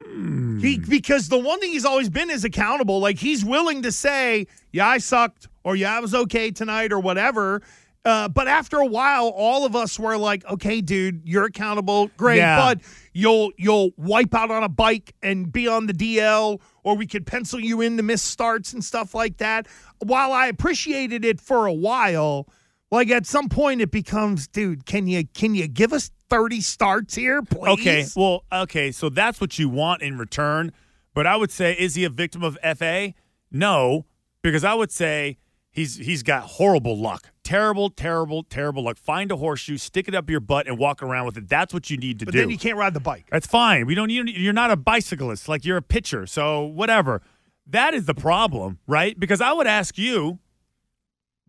Hmm. 0.02 0.60
He 0.62 0.78
because 0.80 1.28
the 1.28 1.38
one 1.38 1.60
thing 1.60 1.72
he's 1.74 1.84
always 1.84 2.10
been 2.10 2.30
is 2.30 2.46
accountable. 2.46 3.02
Like 3.02 3.18
he's 3.20 3.44
willing 3.44 3.82
to 3.82 3.92
say, 3.92 4.48
"Yeah, 4.72 4.88
I 4.88 5.00
sucked," 5.00 5.50
or 5.66 5.76
"Yeah, 5.76 5.98
I 5.98 6.00
was 6.00 6.16
okay 6.16 6.50
tonight," 6.50 6.94
or 6.94 7.00
whatever. 7.02 7.62
Uh, 8.06 8.30
but 8.30 8.48
after 8.48 8.78
a 8.78 8.86
while, 8.86 9.28
all 9.28 9.66
of 9.66 9.76
us 9.76 10.00
were 10.00 10.18
like, 10.18 10.46
"Okay, 10.50 10.80
dude, 10.80 11.22
you're 11.26 11.44
accountable. 11.46 12.10
Great, 12.16 12.38
Yeah. 12.38 12.56
but 12.58 12.80
you'll 13.12 13.52
you'll 13.58 13.92
wipe 13.98 14.34
out 14.34 14.50
on 14.50 14.64
a 14.64 14.70
bike 14.70 15.14
and 15.22 15.52
be 15.52 15.68
on 15.68 15.88
the 15.88 15.94
DL, 15.94 16.62
or 16.84 16.96
we 16.96 17.06
could 17.06 17.26
pencil 17.28 17.60
you 17.60 17.82
in 17.82 17.98
to 17.98 18.04
miss 18.04 18.22
starts 18.22 18.72
and 18.72 18.82
stuff 18.82 19.14
like 19.14 19.40
that." 19.40 19.68
While 20.00 20.32
I 20.32 20.48
appreciated 20.48 21.26
it 21.26 21.42
for 21.42 21.66
a 21.66 21.74
while, 21.74 22.48
like 22.94 23.10
at 23.10 23.26
some 23.26 23.50
point 23.50 23.82
it 23.82 23.90
becomes, 23.92 24.48
dude, 24.48 24.86
can 24.86 25.08
you 25.08 25.26
can 25.34 25.56
you 25.56 25.68
give 25.68 25.92
us 25.92 26.12
thirty 26.30 26.62
starts 26.62 27.16
here, 27.16 27.42
please? 27.42 27.80
Okay, 27.80 28.06
well, 28.16 28.44
okay, 28.52 28.92
so 28.92 29.10
that's 29.10 29.42
what 29.42 29.58
you 29.58 29.68
want 29.68 30.02
in 30.04 30.18
return. 30.18 30.72
But 31.16 31.28
I 31.28 31.36
would 31.36 31.52
say, 31.52 31.74
is 31.74 31.96
he 31.96 32.04
a 32.04 32.10
victim 32.10 32.44
of 32.44 32.58
FA? 32.78 33.14
No, 33.52 34.06
because 34.44 34.64
I 34.64 34.76
would 34.76 34.92
say 34.92 35.38
he's 35.72 35.98
he's 35.98 36.22
got 36.22 36.44
horrible 36.44 36.96
luck, 36.96 37.32
terrible, 37.44 37.90
terrible, 37.90 38.44
terrible 38.44 38.84
luck. 38.84 38.98
Find 38.98 39.32
a 39.32 39.38
horseshoe, 39.38 39.78
stick 39.78 40.08
it 40.08 40.14
up 40.14 40.30
your 40.30 40.40
butt, 40.40 40.68
and 40.68 40.78
walk 40.78 41.02
around 41.02 41.26
with 41.26 41.38
it. 41.38 41.50
That's 41.50 41.74
what 41.74 41.90
you 41.90 41.98
need 41.98 42.20
to 42.20 42.26
But 42.26 42.34
do. 42.34 42.40
then 42.42 42.52
you 42.52 42.58
can't 42.60 42.78
ride 42.78 42.94
the 42.94 43.00
bike. 43.00 43.26
That's 43.32 43.48
fine. 43.48 43.88
We 43.88 43.96
don't. 43.96 44.12
You, 44.12 44.24
you're 44.26 44.54
not 44.54 44.70
a 44.70 44.78
bicyclist. 44.78 45.50
Like 45.50 45.66
you're 45.66 45.78
a 45.78 45.82
pitcher. 45.82 46.28
So 46.28 46.62
whatever. 46.64 47.22
That 47.66 47.94
is 47.94 48.06
the 48.06 48.14
problem, 48.14 48.80
right? 48.88 49.18
Because 49.18 49.40
I 49.40 49.54
would 49.54 49.68
ask 49.68 49.98
you, 49.98 50.40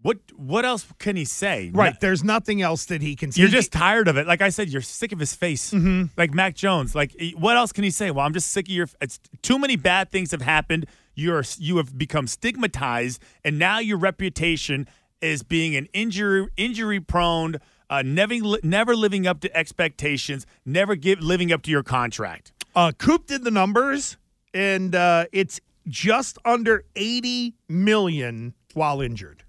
what 0.04 0.18
what 0.36 0.66
else 0.66 0.86
can 0.98 1.16
he 1.16 1.24
say? 1.24 1.70
Right. 1.72 1.98
There's 1.98 2.22
nothing 2.22 2.60
else 2.60 2.84
that 2.86 3.00
he 3.00 3.16
can 3.16 3.32
say. 3.32 3.40
You're 3.40 3.50
just 3.50 3.72
tired 3.72 4.06
of 4.06 4.18
it. 4.18 4.26
Like 4.26 4.42
I 4.42 4.50
said, 4.50 4.68
you're 4.68 4.82
sick 4.82 5.12
of 5.12 5.18
his 5.18 5.34
face. 5.34 5.72
Mhm. 5.72 6.10
Like 6.14 6.34
Mac 6.34 6.54
Jones. 6.54 6.94
Like 6.94 7.16
eh, 7.18 7.30
what 7.38 7.56
else 7.56 7.72
can 7.72 7.84
he 7.84 7.90
say? 7.90 8.10
Well, 8.10 8.26
I'm 8.26 8.34
just 8.34 8.52
sick 8.52 8.66
of 8.68 8.74
your. 8.74 8.86
It's 9.00 9.18
too 9.40 9.58
many 9.58 9.76
bad 9.76 10.12
things 10.12 10.30
have 10.32 10.42
happened. 10.42 10.84
You're 11.14 11.42
you 11.58 11.78
have 11.78 11.96
become 11.96 12.26
stigmatized, 12.26 13.22
and 13.44 13.58
now 13.58 13.78
your 13.78 13.96
reputation 13.96 14.86
is 15.22 15.42
being 15.42 15.74
an 15.74 15.88
injury 15.94 16.48
injury 16.58 17.00
prone, 17.00 17.56
uh, 17.88 18.02
never 18.02 18.34
never 18.62 18.94
living 18.94 19.26
up 19.26 19.40
to 19.40 19.56
expectations, 19.56 20.44
never 20.66 20.96
give 20.96 21.20
living 21.20 21.50
up 21.50 21.62
to 21.62 21.70
your 21.70 21.82
contract. 21.82 22.52
Uh, 22.76 22.92
Coop 22.92 23.26
did 23.26 23.42
the 23.42 23.50
numbers, 23.50 24.18
and 24.52 24.94
uh, 24.94 25.24
it's 25.32 25.62
just 25.88 26.36
under 26.44 26.84
80 26.94 27.54
million 27.70 28.52
while 28.74 29.00
injured. 29.00 29.43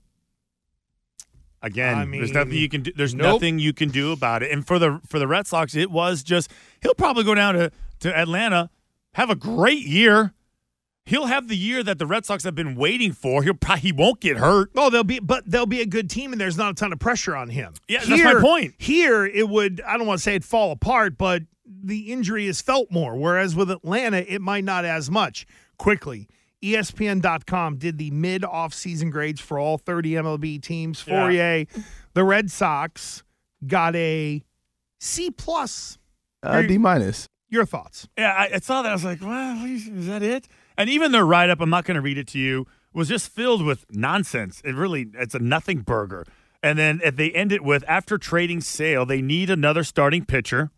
Again, 1.65 1.97
I 1.97 2.05
there's 2.05 2.31
nothing 2.31 2.53
you 2.53 2.69
can 2.69 2.83
do. 2.83 2.91
There's 2.95 3.15
nope. 3.15 3.33
nothing 3.33 3.57
you 3.57 3.73
can 3.73 3.89
do 3.89 4.11
about 4.11 4.43
it. 4.43 4.51
And 4.51 4.65
for 4.65 4.77
the 4.77 5.01
for 5.07 5.17
the 5.17 5.27
Red 5.27 5.47
Sox, 5.47 5.75
it 5.75 5.89
was 5.89 6.21
just 6.21 6.51
he'll 6.81 6.93
probably 6.93 7.23
go 7.23 7.33
down 7.33 7.55
to 7.55 7.71
to 8.01 8.15
Atlanta, 8.15 8.69
have 9.15 9.31
a 9.31 9.35
great 9.35 9.83
year. 9.83 10.33
He'll 11.07 11.25
have 11.25 11.47
the 11.47 11.57
year 11.57 11.81
that 11.83 11.97
the 11.97 12.05
Red 12.05 12.23
Sox 12.23 12.43
have 12.43 12.53
been 12.53 12.75
waiting 12.75 13.13
for. 13.13 13.41
He'll 13.41 13.55
probably 13.55 13.81
he 13.81 13.91
won't 13.91 14.19
get 14.19 14.37
hurt. 14.37 14.69
Oh, 14.75 14.91
they'll 14.91 15.03
be, 15.03 15.19
but 15.19 15.43
they'll 15.49 15.65
be 15.65 15.81
a 15.81 15.85
good 15.87 16.07
team, 16.07 16.31
and 16.31 16.39
there's 16.39 16.57
not 16.57 16.71
a 16.71 16.75
ton 16.75 16.93
of 16.93 16.99
pressure 16.99 17.35
on 17.35 17.49
him. 17.49 17.73
Yeah, 17.87 18.05
that's 18.05 18.23
my 18.23 18.39
point. 18.41 18.75
Here, 18.77 19.25
it 19.25 19.49
would. 19.49 19.81
I 19.87 19.97
don't 19.97 20.05
want 20.05 20.19
to 20.19 20.23
say 20.23 20.35
it 20.35 20.43
fall 20.43 20.71
apart, 20.71 21.17
but 21.17 21.41
the 21.65 22.11
injury 22.11 22.45
is 22.45 22.61
felt 22.61 22.91
more. 22.91 23.15
Whereas 23.15 23.55
with 23.55 23.71
Atlanta, 23.71 24.17
it 24.31 24.41
might 24.41 24.63
not 24.63 24.85
as 24.85 25.09
much. 25.09 25.47
Quickly, 25.77 26.27
ESPN.com 26.73 27.77
did 27.77 27.97
the 27.97 28.11
mid 28.11 28.43
off-season 28.43 29.09
grades 29.09 29.41
for 29.41 29.59
all 29.59 29.77
30 29.77 30.11
MLB 30.11 30.61
teams. 30.61 31.03
Yeah. 31.05 31.13
Fauria, 31.27 31.83
the 32.13 32.23
Red 32.23 32.51
Sox 32.51 33.23
got 33.65 33.95
a 33.95 34.43
C 34.99 35.31
plus. 35.31 35.97
Uh, 36.43 36.61
D 36.61 36.77
minus. 36.77 37.27
Your 37.49 37.65
thoughts? 37.65 38.07
Yeah, 38.17 38.31
I, 38.31 38.55
I 38.55 38.59
saw 38.59 38.81
that. 38.81 38.89
I 38.89 38.93
was 38.93 39.05
like, 39.05 39.21
well, 39.21 39.65
is 39.65 40.07
that 40.07 40.23
it? 40.23 40.47
And 40.77 40.89
even 40.89 41.11
their 41.11 41.25
write 41.25 41.49
up, 41.49 41.61
I'm 41.61 41.69
not 41.69 41.85
going 41.85 41.95
to 41.95 42.01
read 42.01 42.17
it 42.17 42.27
to 42.29 42.39
you, 42.39 42.65
was 42.93 43.07
just 43.07 43.29
filled 43.29 43.63
with 43.63 43.85
nonsense. 43.91 44.61
It 44.65 44.73
really, 44.75 45.07
it's 45.13 45.35
a 45.35 45.39
nothing 45.39 45.79
burger. 45.81 46.25
And 46.63 46.79
then 46.79 46.99
if 47.03 47.15
they 47.15 47.31
end 47.31 47.51
it 47.51 47.63
with 47.63 47.83
after 47.87 48.17
trading 48.17 48.61
Sale, 48.61 49.05
they 49.05 49.21
need 49.21 49.49
another 49.49 49.83
starting 49.83 50.25
pitcher. 50.25 50.71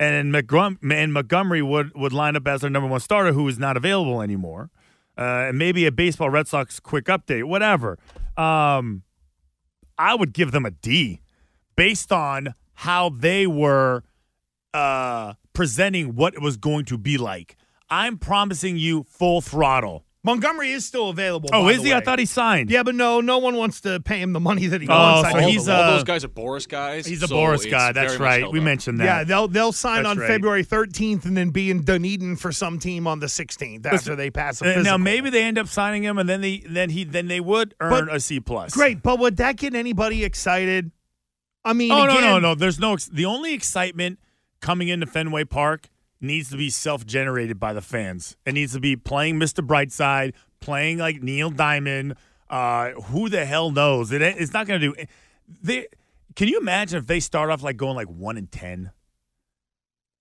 And, 0.00 0.34
McGrum- 0.34 0.78
and 0.90 1.12
Montgomery 1.12 1.62
would, 1.62 1.94
would 1.94 2.12
line 2.12 2.34
up 2.34 2.48
as 2.48 2.62
their 2.62 2.70
number 2.70 2.88
one 2.88 3.00
starter, 3.00 3.32
who 3.32 3.46
is 3.46 3.58
not 3.58 3.76
available 3.76 4.22
anymore. 4.22 4.70
Uh, 5.16 5.48
and 5.48 5.58
maybe 5.58 5.86
a 5.86 5.92
baseball 5.92 6.30
Red 6.30 6.48
Sox 6.48 6.80
quick 6.80 7.06
update, 7.06 7.44
whatever. 7.44 7.98
Um, 8.36 9.02
I 9.96 10.14
would 10.14 10.32
give 10.32 10.50
them 10.50 10.66
a 10.66 10.70
D 10.70 11.20
based 11.76 12.12
on 12.12 12.54
how 12.74 13.10
they 13.10 13.46
were 13.46 14.02
uh, 14.72 15.34
presenting 15.52 16.16
what 16.16 16.34
it 16.34 16.42
was 16.42 16.56
going 16.56 16.84
to 16.86 16.98
be 16.98 17.16
like. 17.16 17.56
I'm 17.88 18.18
promising 18.18 18.76
you 18.76 19.04
full 19.04 19.40
throttle. 19.40 20.03
Montgomery 20.24 20.70
is 20.72 20.86
still 20.86 21.10
available. 21.10 21.50
Oh, 21.52 21.64
by 21.64 21.72
is 21.72 21.78
the 21.82 21.88
he? 21.88 21.92
I 21.92 22.00
thought 22.00 22.18
he 22.18 22.24
signed. 22.24 22.70
Yeah, 22.70 22.82
but 22.82 22.94
no, 22.94 23.20
no 23.20 23.36
one 23.38 23.56
wants 23.56 23.82
to 23.82 24.00
pay 24.00 24.18
him 24.20 24.32
the 24.32 24.40
money 24.40 24.66
that 24.66 24.80
he 24.80 24.88
Oh, 24.88 24.92
wants. 24.94 25.30
so 25.30 25.36
I 25.36 25.40
think. 25.40 25.52
he's 25.52 25.68
all 25.68 25.78
uh, 25.80 25.90
those 25.90 26.04
guys 26.04 26.24
are 26.24 26.28
Boras 26.28 26.66
guys. 26.66 27.04
He's 27.04 27.22
a 27.22 27.28
so 27.28 27.36
Boras 27.36 27.70
guy. 27.70 27.92
That's 27.92 28.16
right. 28.16 28.50
We 28.50 28.58
up. 28.60 28.64
mentioned 28.64 29.00
that. 29.00 29.04
Yeah, 29.04 29.24
they'll 29.24 29.48
they'll 29.48 29.72
sign 29.72 30.04
That's 30.04 30.12
on 30.12 30.18
right. 30.18 30.26
February 30.26 30.64
13th 30.64 31.26
and 31.26 31.36
then 31.36 31.50
be 31.50 31.70
in 31.70 31.84
Dunedin 31.84 32.36
for 32.36 32.52
some 32.52 32.78
team 32.78 33.06
on 33.06 33.20
the 33.20 33.26
16th 33.26 33.84
after 33.86 34.16
they 34.16 34.30
pass 34.30 34.62
a 34.62 34.64
Uh, 34.64 34.68
physical. 34.74 34.84
now 34.84 34.96
maybe 34.96 35.28
they 35.28 35.42
end 35.44 35.58
up 35.58 35.68
signing 35.68 36.02
him, 36.02 36.16
and 36.18 36.26
then 36.26 36.40
they 36.40 36.64
then 36.66 36.88
he 36.88 37.04
then 37.04 37.28
they 37.28 37.40
would 37.40 37.74
earn 37.80 38.08
a 38.10 38.18
C 38.18 38.40
plus. 38.40 38.72
Great, 38.72 39.02
but 39.02 39.18
would 39.18 39.36
that 39.36 39.56
get 39.56 39.74
anybody 39.74 40.24
excited? 40.24 40.90
I 41.66 41.74
mean, 41.74 41.92
Oh 41.92 42.06
no 42.06 42.12
again, 42.12 42.22
no 42.22 42.38
no! 42.38 42.54
There's 42.54 42.78
no 42.80 42.94
ex- 42.94 43.06
the 43.06 43.26
only 43.26 43.52
excitement 43.52 44.18
coming 44.60 44.88
into 44.88 45.04
Fenway 45.06 45.44
Park 45.44 45.88
needs 46.24 46.50
to 46.50 46.56
be 46.56 46.70
self 46.70 47.06
generated 47.06 47.60
by 47.60 47.72
the 47.72 47.80
fans. 47.80 48.36
It 48.44 48.52
needs 48.52 48.72
to 48.72 48.80
be 48.80 48.96
playing 48.96 49.38
Mr. 49.38 49.66
Brightside, 49.66 50.34
playing 50.60 50.98
like 50.98 51.22
Neil 51.22 51.50
Diamond. 51.50 52.14
Uh, 52.50 52.90
who 52.92 53.28
the 53.28 53.44
hell 53.44 53.70
knows? 53.70 54.12
It, 54.12 54.22
it's 54.22 54.52
not 54.52 54.66
going 54.66 54.80
to 54.80 54.92
do. 54.92 55.04
They 55.62 55.86
Can 56.36 56.48
you 56.48 56.58
imagine 56.58 56.98
if 56.98 57.06
they 57.06 57.20
start 57.20 57.50
off 57.50 57.62
like 57.62 57.76
going 57.76 57.96
like 57.96 58.08
one 58.08 58.36
and 58.36 58.50
ten? 58.50 58.90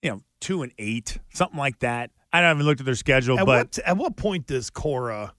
You 0.01 0.12
know, 0.12 0.22
two 0.39 0.63
and 0.63 0.72
eight, 0.77 1.17
something 1.33 1.57
like 1.57 1.79
that. 1.79 2.12
I 2.31 2.39
haven't 2.39 2.57
even 2.57 2.65
looked 2.65 2.81
at 2.81 2.86
their 2.86 2.95
schedule, 2.95 3.39
At 3.39 3.45
but 3.45 3.77
what 3.77 3.79
at 3.79 3.98
what 3.98 4.15
point 4.15 4.48
does 4.48 4.69
Cora 4.69 5.33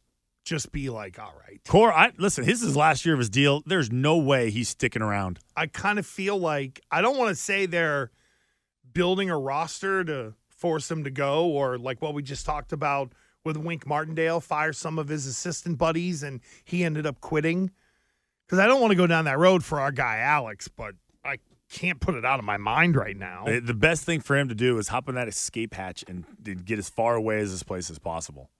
just 0.44 0.72
be 0.72 0.90
like, 0.90 1.18
all 1.18 1.34
right? 1.46 1.60
Cora? 1.66 1.94
I 1.94 2.12
listen. 2.18 2.44
This 2.44 2.62
is 2.62 2.76
last 2.76 3.04
year 3.04 3.14
of 3.14 3.18
his 3.18 3.30
deal. 3.30 3.62
There's 3.66 3.90
no 3.90 4.16
way 4.18 4.50
he's 4.50 4.68
sticking 4.68 5.02
around. 5.02 5.38
I 5.56 5.66
kind 5.66 5.98
of 5.98 6.06
feel 6.06 6.38
like 6.38 6.80
I 6.90 7.02
don't 7.02 7.16
want 7.16 7.30
to 7.30 7.34
say 7.34 7.66
they're 7.66 8.10
building 8.92 9.28
a 9.28 9.38
roster 9.38 10.04
to 10.04 10.34
force 10.56 10.90
him 10.90 11.04
to 11.04 11.10
go, 11.10 11.46
or 11.46 11.78
like 11.78 12.00
what 12.02 12.14
we 12.14 12.22
just 12.22 12.46
talked 12.46 12.72
about 12.72 13.12
with 13.44 13.56
Wink 13.56 13.86
Martindale, 13.86 14.40
fire 14.40 14.72
some 14.72 14.98
of 14.98 15.08
his 15.08 15.26
assistant 15.26 15.78
buddies, 15.78 16.22
and 16.22 16.40
he 16.64 16.84
ended 16.84 17.06
up 17.06 17.20
quitting. 17.20 17.70
Because 18.46 18.58
I 18.58 18.66
don't 18.66 18.80
want 18.80 18.90
to 18.90 18.96
go 18.96 19.06
down 19.06 19.24
that 19.26 19.38
road 19.38 19.64
for 19.64 19.80
our 19.80 19.92
guy 19.92 20.18
Alex, 20.18 20.68
but 20.68 20.94
I 21.24 21.38
can't 21.70 22.00
put 22.00 22.14
it 22.14 22.24
out 22.24 22.38
of 22.38 22.44
my 22.44 22.56
mind 22.56 22.96
right 22.96 23.16
now. 23.16 23.44
The- 23.44 23.74
best 23.74 24.04
thing 24.04 24.20
for 24.20 24.36
him 24.36 24.48
to 24.48 24.54
do 24.54 24.78
is 24.78 24.88
hop 24.88 25.08
in 25.08 25.14
that 25.14 25.28
escape 25.28 25.74
hatch 25.74 26.04
and, 26.08 26.24
and 26.44 26.64
get 26.64 26.78
as 26.78 26.88
far 26.88 27.14
away 27.16 27.40
as 27.40 27.50
this 27.50 27.62
place 27.62 27.90
as 27.90 27.98
possible. 27.98 28.50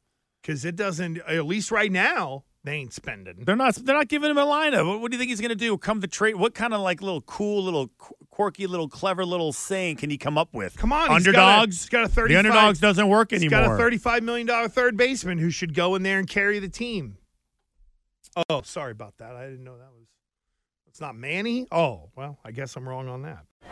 Because 0.43 0.65
it 0.65 0.77
doesn't, 0.77 1.19
at 1.19 1.47
least 1.47 1.71
right 1.71 1.93
now, 1.93 2.45
they 2.64 2.76
ain't 2.76 2.92
spending. 2.94 3.44
They're 3.44 3.56
not. 3.56 3.75
They're 3.76 3.94
not 3.94 4.09
giving 4.09 4.30
him 4.30 4.38
a 4.38 4.44
lineup. 4.47 4.87
What, 4.88 5.00
what 5.00 5.11
do 5.11 5.16
you 5.16 5.18
think 5.18 5.28
he's 5.30 5.40
going 5.40 5.50
to 5.50 5.54
do? 5.54 5.76
Come 5.78 6.00
to 6.00 6.06
trade? 6.06 6.37
What 6.37 6.54
kind 6.54 6.73
of 6.75 6.80
like 6.80 7.02
little 7.02 7.21
cool, 7.21 7.62
little 7.62 7.88
qu- 7.99 8.14
quirky, 8.30 8.66
little 8.66 8.88
clever, 8.88 9.25
little 9.25 9.52
saying 9.52 9.97
can 9.97 10.09
he 10.11 10.16
come 10.18 10.38
up 10.38 10.49
with? 10.52 10.76
Come 10.76 10.92
on, 10.92 11.11
he's 11.12 11.26
got 11.26 11.35
a- 11.35 11.38
underdogs. 11.61 11.83
he's 11.83 11.88
got 11.90 12.04
a 12.11 12.26
The 12.28 12.37
underdogs 12.37 12.80
doesn't 12.80 13.06
work 13.09 13.30
He's 13.33 13.42
anymore. 13.42 13.76
got 13.76 13.80
a 13.80 13.83
$35 13.83 14.23
million 14.23 14.68
third 14.71 14.97
baseman 14.97 15.38
who 15.38 15.50
should 15.50 15.75
go 15.75 15.94
in 15.94 16.02
there 16.02 16.18
and 16.18 16.26
carry 16.28 16.59
the 16.59 16.68
team. 16.71 17.18
Oh, 18.49 18.62
sorry 18.62 18.92
about 18.92 19.18
that. 19.18 19.37
I 19.37 19.44
didn't 19.44 19.62
know 19.64 19.76
that 19.76 19.92
was. 19.92 20.09
It's 20.88 21.00
not 21.00 21.16
Manny? 21.16 21.66
Oh, 21.73 22.11
well, 22.16 22.38
I 22.44 22.50
guess 22.52 22.76
I'm 22.76 22.88
wrong 22.88 23.09
on 23.09 23.23
that. 23.23 23.44